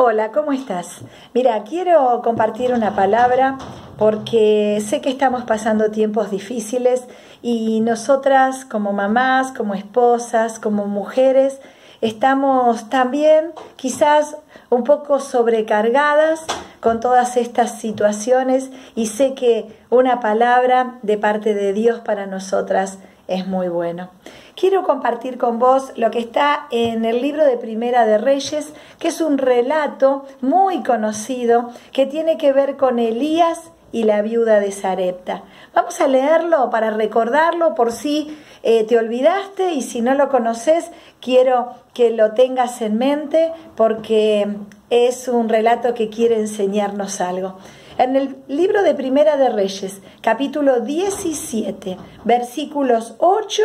[0.00, 1.00] Hola, ¿cómo estás?
[1.34, 3.58] Mira, quiero compartir una palabra
[3.98, 7.02] porque sé que estamos pasando tiempos difíciles
[7.42, 11.60] y nosotras como mamás, como esposas, como mujeres,
[12.00, 14.36] estamos también quizás
[14.70, 16.46] un poco sobrecargadas
[16.80, 22.98] con todas estas situaciones y sé que una palabra de parte de Dios para nosotras
[23.26, 24.10] es muy bueno.
[24.56, 29.08] Quiero compartir con vos lo que está en el libro de Primera de Reyes, que
[29.08, 34.72] es un relato muy conocido que tiene que ver con Elías y la viuda de
[34.72, 35.44] Sarepta.
[35.74, 40.90] Vamos a leerlo para recordarlo por si eh, te olvidaste y si no lo conoces,
[41.20, 44.46] quiero que lo tengas en mente porque
[44.90, 47.58] es un relato que quiere enseñarnos algo.
[47.98, 53.62] En el libro de Primera de Reyes, capítulo 17, versículos 8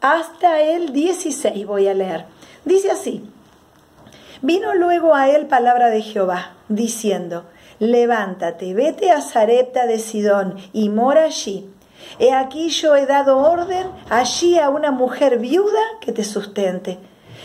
[0.00, 2.26] hasta el 16 voy a leer.
[2.64, 3.28] Dice así,
[4.42, 7.44] vino luego a él palabra de Jehová, diciendo,
[7.78, 11.70] levántate, vete a Zarepta de Sidón y mora allí.
[12.18, 16.98] He aquí yo he dado orden allí a una mujer viuda que te sustente.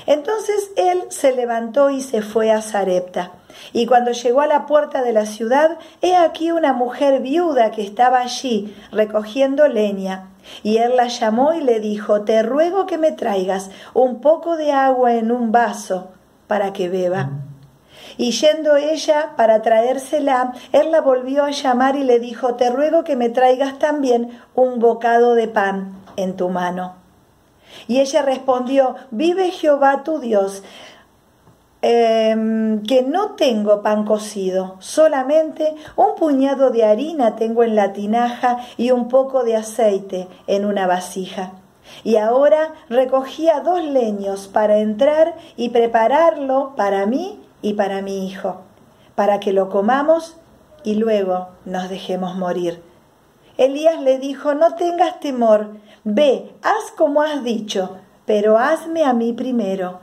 [0.05, 3.31] Entonces él se levantó y se fue a Zarepta.
[3.71, 7.83] Y cuando llegó a la puerta de la ciudad, he aquí una mujer viuda que
[7.83, 10.29] estaba allí recogiendo leña.
[10.61, 14.71] Y él la llamó y le dijo, Te ruego que me traigas un poco de
[14.71, 16.09] agua en un vaso
[16.47, 17.29] para que beba.
[18.17, 23.03] Y yendo ella para traérsela, él la volvió a llamar y le dijo, Te ruego
[23.03, 27.02] que me traigas también un bocado de pan en tu mano.
[27.87, 30.63] Y ella respondió, Vive Jehová tu Dios,
[31.85, 38.59] Em, que no tengo pan cocido, solamente un puñado de harina tengo en la tinaja
[38.77, 41.51] y un poco de aceite en una vasija.
[42.05, 48.61] Y ahora recogía dos leños para entrar y prepararlo para mí y para mi hijo,
[49.15, 50.37] para que lo comamos
[50.85, 52.81] y luego nos dejemos morir.
[53.57, 59.33] Elías le dijo, no tengas temor, ve, haz como has dicho, pero hazme a mí
[59.33, 59.99] primero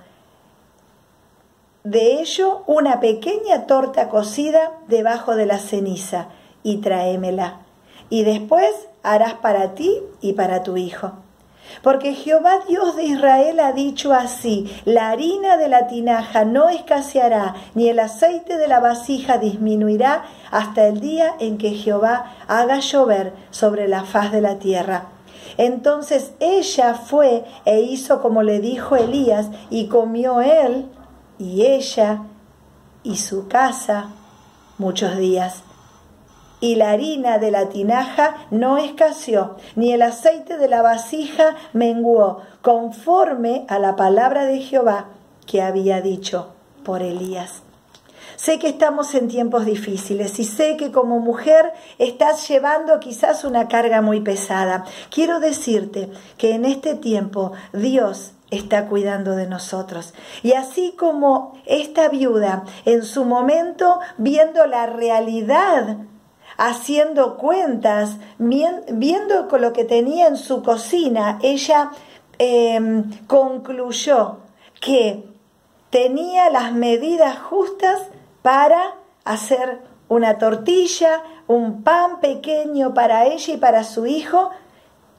[1.84, 6.28] de ello una pequeña torta cocida debajo de la ceniza
[6.62, 7.60] y tráemela.
[8.10, 11.12] Y después harás para ti y para tu hijo.
[11.82, 17.54] Porque Jehová Dios de Israel ha dicho así, la harina de la tinaja no escaseará,
[17.74, 23.32] ni el aceite de la vasija disminuirá hasta el día en que Jehová haga llover
[23.50, 25.06] sobre la faz de la tierra.
[25.56, 30.86] Entonces ella fue e hizo como le dijo Elías, y comió él
[31.38, 32.22] y ella
[33.02, 34.10] y su casa
[34.78, 35.62] muchos días.
[36.60, 42.42] Y la harina de la tinaja no escaseó, ni el aceite de la vasija menguó,
[42.62, 45.06] conforme a la palabra de Jehová
[45.46, 46.52] que había dicho
[46.84, 47.62] por Elías.
[48.36, 53.68] Sé que estamos en tiempos difíciles y sé que como mujer estás llevando quizás una
[53.68, 54.84] carga muy pesada.
[55.10, 60.14] Quiero decirte que en este tiempo Dios está cuidando de nosotros.
[60.42, 65.98] Y así como esta viuda en su momento, viendo la realidad,
[66.56, 71.90] haciendo cuentas, viendo con lo que tenía en su cocina, ella
[72.38, 74.38] em, concluyó
[74.80, 75.24] que
[75.90, 78.00] tenía las medidas justas
[78.42, 78.94] para
[79.24, 84.50] hacer una tortilla, un pan pequeño para ella y para su hijo,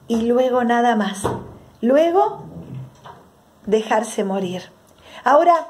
[0.07, 1.23] y luego nada más.
[1.81, 2.43] Luego
[3.65, 4.63] dejarse morir.
[5.23, 5.67] Ahora,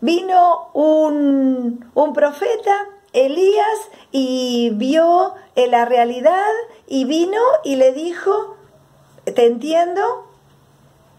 [0.00, 2.86] vino un, un profeta,
[3.26, 3.78] Elías,
[4.10, 6.50] y vio en la realidad
[6.86, 8.56] y vino y le dijo,
[9.24, 10.26] te entiendo,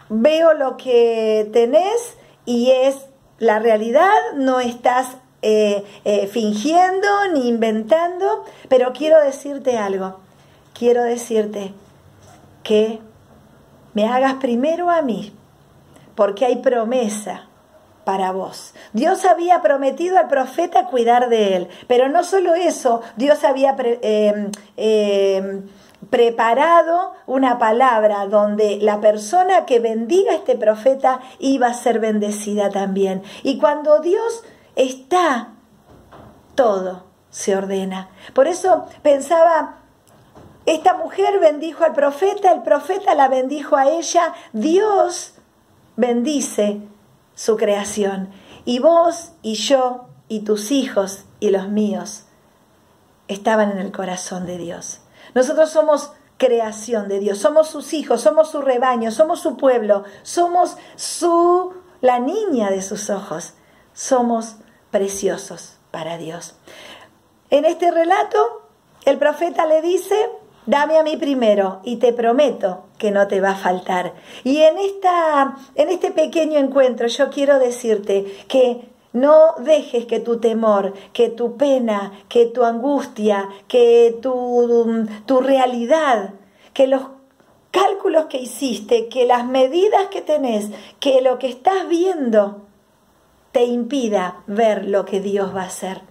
[0.08, 2.96] veo lo que tenés y es
[3.38, 10.18] la realidad, no estás eh, eh, fingiendo ni inventando, pero quiero decirte algo,
[10.74, 11.72] quiero decirte
[12.62, 12.98] que
[13.94, 15.32] me hagas primero a mí
[16.14, 17.49] porque hay promesa
[18.04, 18.74] para vos.
[18.92, 24.50] Dios había prometido al profeta cuidar de él, pero no solo eso, Dios había em,
[24.76, 25.68] em,
[26.08, 32.70] preparado una palabra donde la persona que bendiga a este profeta iba a ser bendecida
[32.70, 33.22] también.
[33.42, 34.42] Y cuando Dios
[34.76, 35.50] está,
[36.54, 38.08] todo se ordena.
[38.34, 39.76] Por eso pensaba,
[40.66, 45.34] esta mujer bendijo al profeta, el profeta la bendijo a ella, Dios
[45.96, 46.80] bendice
[47.40, 48.28] su creación.
[48.66, 52.24] Y vos y yo y tus hijos y los míos
[53.28, 55.00] estaban en el corazón de Dios.
[55.34, 60.76] Nosotros somos creación de Dios, somos sus hijos, somos su rebaño, somos su pueblo, somos
[60.96, 61.72] su
[62.02, 63.54] la niña de sus ojos,
[63.94, 64.56] somos
[64.90, 66.56] preciosos para Dios.
[67.48, 68.68] En este relato,
[69.06, 70.30] el profeta le dice,
[70.66, 74.14] dame a mí primero y te prometo que no te va a faltar.
[74.44, 80.38] Y en, esta, en este pequeño encuentro yo quiero decirte que no dejes que tu
[80.38, 86.34] temor, que tu pena, que tu angustia, que tu, tu realidad,
[86.72, 87.02] que los
[87.70, 90.70] cálculos que hiciste, que las medidas que tenés,
[91.00, 92.62] que lo que estás viendo
[93.52, 96.02] te impida ver lo que Dios va a hacer.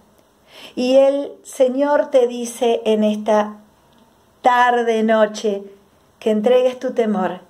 [0.74, 3.60] Y el Señor te dice en esta
[4.42, 5.62] tarde, noche,
[6.18, 7.40] que entregues tu temor,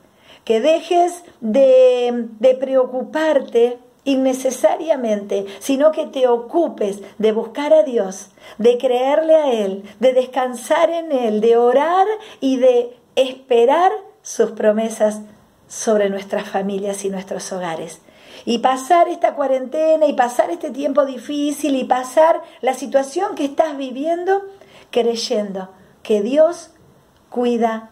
[0.44, 8.78] que dejes de, de preocuparte innecesariamente, sino que te ocupes de buscar a Dios, de
[8.78, 12.06] creerle a Él, de descansar en Él, de orar
[12.40, 13.92] y de esperar
[14.22, 15.20] sus promesas
[15.68, 18.00] sobre nuestras familias y nuestros hogares.
[18.44, 23.76] Y pasar esta cuarentena y pasar este tiempo difícil y pasar la situación que estás
[23.76, 24.42] viviendo
[24.90, 25.68] creyendo
[26.02, 26.70] que Dios
[27.30, 27.90] cuida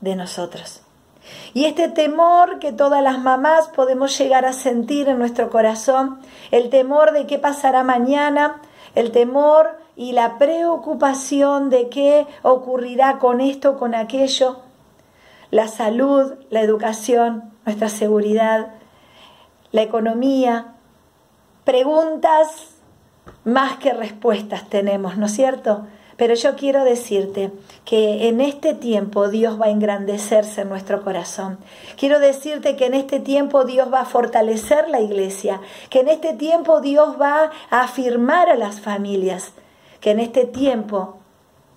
[0.00, 0.82] de nosotros.
[1.54, 6.20] Y este temor que todas las mamás podemos llegar a sentir en nuestro corazón,
[6.50, 8.60] el temor de qué pasará mañana,
[8.94, 14.60] el temor y la preocupación de qué ocurrirá con esto, con aquello,
[15.50, 18.74] la salud, la educación, nuestra seguridad,
[19.72, 20.74] la economía,
[21.64, 22.74] preguntas
[23.44, 25.86] más que respuestas tenemos, ¿no es cierto?
[26.16, 27.50] Pero yo quiero decirte
[27.84, 31.58] que en este tiempo Dios va a engrandecerse en nuestro corazón.
[31.98, 36.32] Quiero decirte que en este tiempo Dios va a fortalecer la iglesia, que en este
[36.34, 39.52] tiempo Dios va a afirmar a las familias,
[40.00, 41.18] que en este tiempo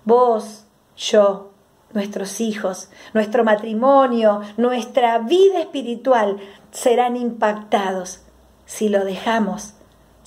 [0.04, 0.64] vos,
[0.96, 1.50] yo,
[1.92, 6.38] nuestros hijos, nuestro matrimonio, nuestra vida espiritual
[6.70, 8.20] serán impactados
[8.66, 9.74] si lo dejamos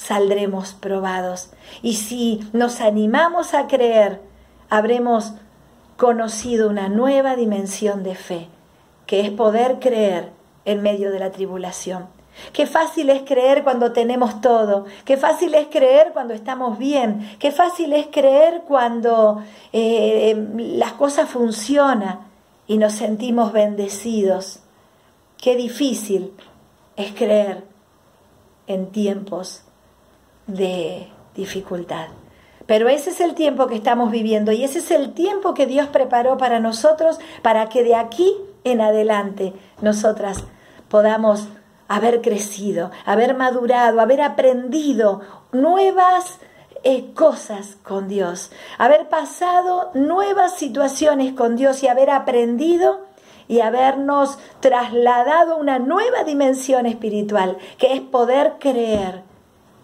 [0.02, 1.52] saldremos probados.
[1.84, 4.20] Y si nos animamos a creer,
[4.70, 5.34] habremos
[5.96, 8.48] conocido una nueva dimensión de fe,
[9.06, 10.32] que es poder creer
[10.66, 12.08] en medio de la tribulación.
[12.54, 17.52] Qué fácil es creer cuando tenemos todo, qué fácil es creer cuando estamos bien, qué
[17.52, 19.44] fácil es creer cuando
[19.74, 22.22] eh, las cosas funcionan
[22.66, 24.62] y nos sentimos bendecidos.
[25.38, 26.34] Qué difícil
[26.96, 27.66] es creer
[28.66, 29.66] en tiempos
[30.56, 32.08] de dificultad.
[32.66, 35.88] Pero ese es el tiempo que estamos viviendo y ese es el tiempo que Dios
[35.88, 40.44] preparó para nosotros para que de aquí en adelante nosotras
[40.88, 41.48] podamos
[41.88, 45.22] haber crecido, haber madurado, haber aprendido
[45.52, 46.40] nuevas
[46.84, 53.02] eh, cosas con Dios, haber pasado nuevas situaciones con Dios y haber aprendido
[53.48, 59.24] y habernos trasladado a una nueva dimensión espiritual, que es poder creer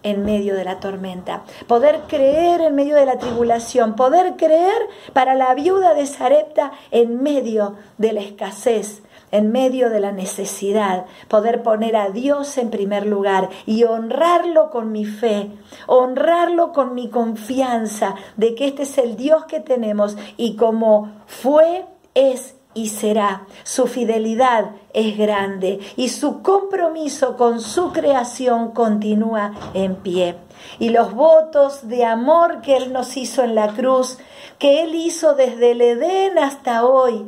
[0.02, 5.34] en medio de la tormenta, poder creer en medio de la tribulación, poder creer para
[5.34, 11.62] la viuda de Sarepta en medio de la escasez, en medio de la necesidad, poder
[11.62, 15.50] poner a Dios en primer lugar y honrarlo con mi fe,
[15.86, 21.84] honrarlo con mi confianza de que este es el Dios que tenemos y como fue,
[22.14, 23.46] es y será.
[23.64, 30.36] Su fidelidad es grande y su compromiso con su creación continúa en pie.
[30.78, 34.18] Y los votos de amor que Él nos hizo en la cruz,
[34.58, 37.26] que Él hizo desde el Edén hasta hoy,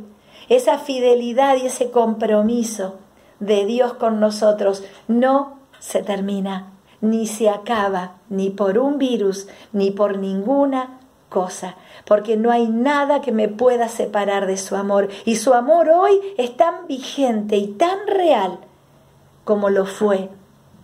[0.49, 2.97] esa fidelidad y ese compromiso
[3.39, 9.91] de Dios con nosotros no se termina, ni se acaba, ni por un virus, ni
[9.91, 11.00] por ninguna
[11.31, 15.09] cosa, porque no hay nada que me pueda separar de su amor.
[15.25, 18.59] Y su amor hoy es tan vigente y tan real
[19.45, 20.29] como lo fue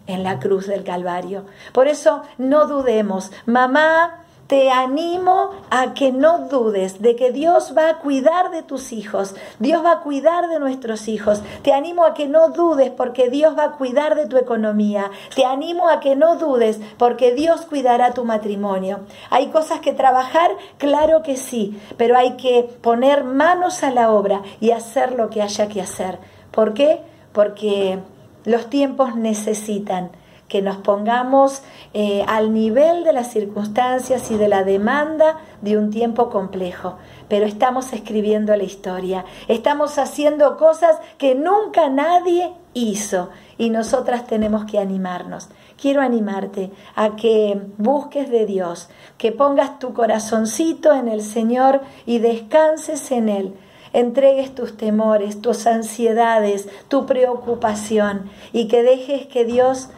[0.06, 1.44] en la cruz del Calvario.
[1.72, 7.90] Por eso no dudemos, mamá, te animo a que no dudes de que Dios va
[7.90, 11.42] a cuidar de tus hijos, Dios va a cuidar de nuestros hijos.
[11.62, 15.10] Te animo a que no dudes porque Dios va a cuidar de tu economía.
[15.34, 19.00] Te animo a que no dudes porque Dios cuidará tu matrimonio.
[19.30, 20.50] ¿Hay cosas que trabajar?
[20.78, 25.42] Claro que sí, pero hay que poner manos a la obra y hacer lo que
[25.42, 26.18] haya que hacer.
[26.52, 27.00] ¿Por qué?
[27.32, 27.98] Porque
[28.44, 30.12] los tiempos necesitan
[30.48, 31.62] que nos pongamos
[31.92, 36.96] eh, al nivel de las circunstancias y de la demanda de un tiempo complejo.
[37.28, 44.64] Pero estamos escribiendo la historia, estamos haciendo cosas que nunca nadie hizo y nosotras tenemos
[44.64, 45.48] que animarnos.
[45.80, 48.88] Quiero animarte a que busques de Dios,
[49.18, 53.54] que pongas tu corazoncito en el Señor y descanses en Él
[53.92, 59.88] entregues tus temores, tus ansiedades, tu preocupación y que dejes que Dios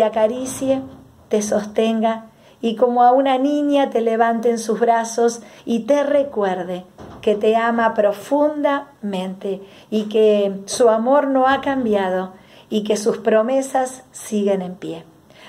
[0.00, 0.80] te acaricie,
[1.28, 2.30] te sostenga
[2.62, 6.86] y como a una niña te levante en sus brazos y te recuerde
[7.20, 12.32] que te ama profundamente y que su amor no ha cambiado
[12.70, 15.04] y que sus promesas siguen en pie.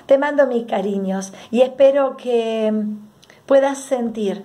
[0.05, 2.74] Te mando mis cariños y espero que
[3.46, 4.43] puedas sentir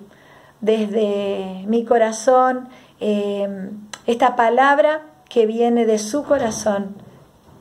[0.61, 2.69] desde mi corazón
[3.01, 3.71] eh,
[4.05, 6.95] esta palabra que viene de su corazón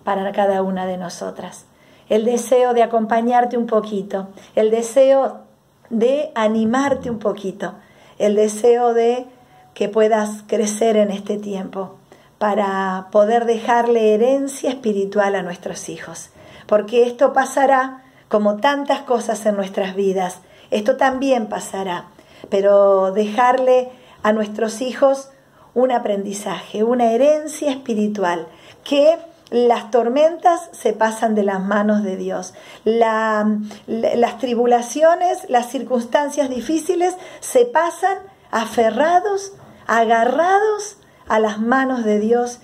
[0.05, 1.67] para cada una de nosotras.
[2.09, 5.41] El deseo de acompañarte un poquito, el deseo
[5.91, 7.75] de animarte un poquito,
[8.19, 9.27] el deseo de
[9.75, 11.97] que puedas crecer en este tiempo
[12.39, 16.31] para poder dejarle herencia espiritual a nuestros hijos.
[16.67, 20.41] Porque esto pasará como tantas cosas en nuestras vidas.
[20.71, 22.07] Esto también pasará.
[22.51, 23.91] Pero dejarle
[24.23, 25.31] a nuestros hijos
[25.75, 28.47] un aprendizaje, una herencia espiritual,
[28.83, 29.19] que
[29.51, 32.55] las tormentas se pasan de las manos de Dios.
[32.85, 38.19] las tribulaciones, las circunstancias difíciles se pasan
[38.51, 39.53] aferrados,
[39.87, 40.99] agarrados
[41.29, 42.61] a las manos de Dios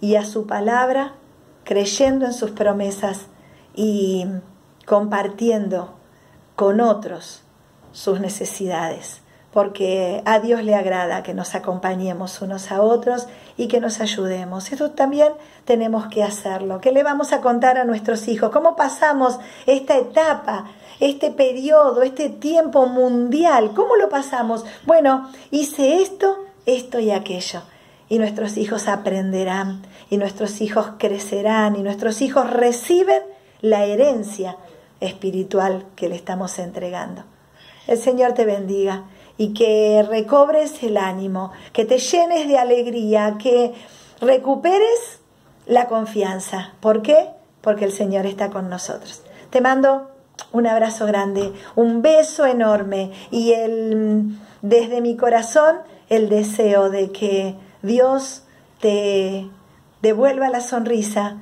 [0.00, 1.14] y a su palabra,
[1.64, 3.26] creyendo en sus promesas
[3.74, 4.26] y
[4.86, 5.94] compartiendo
[6.56, 7.42] con otros
[7.92, 9.22] sus necesidades
[9.52, 13.26] porque a Dios le agrada que nos acompañemos unos a otros
[13.56, 14.70] y que nos ayudemos.
[14.72, 15.32] Eso también
[15.64, 16.80] tenemos que hacerlo.
[16.80, 18.50] ¿Qué le vamos a contar a nuestros hijos?
[18.50, 20.66] ¿Cómo pasamos esta etapa,
[21.00, 23.72] este periodo, este tiempo mundial?
[23.74, 24.64] ¿Cómo lo pasamos?
[24.86, 27.62] Bueno, hice esto, esto y aquello.
[28.08, 33.22] Y nuestros hijos aprenderán, y nuestros hijos crecerán, y nuestros hijos reciben
[33.60, 34.56] la herencia
[35.00, 37.24] espiritual que le estamos entregando.
[37.86, 39.04] El Señor te bendiga
[39.40, 43.72] y que recobres el ánimo, que te llenes de alegría, que
[44.20, 45.20] recuperes
[45.64, 46.74] la confianza.
[46.80, 47.30] ¿Por qué?
[47.62, 49.22] Porque el Señor está con nosotros.
[49.48, 50.10] Te mando
[50.52, 55.76] un abrazo grande, un beso enorme y el, desde mi corazón
[56.10, 58.42] el deseo de que Dios
[58.78, 59.48] te
[60.02, 61.38] devuelva la sonrisa,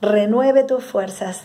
[0.00, 1.42] renueve tus fuerzas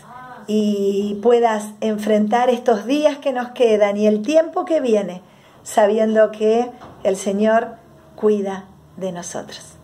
[0.48, 5.22] y puedas enfrentar estos días que nos quedan y el tiempo que viene
[5.62, 6.70] sabiendo que
[7.04, 7.76] el Señor
[8.16, 8.66] cuida
[8.96, 9.76] de nosotros.